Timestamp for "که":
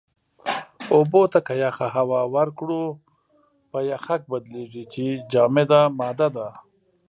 1.47-1.53